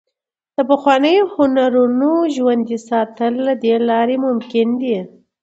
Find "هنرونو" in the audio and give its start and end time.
1.35-2.11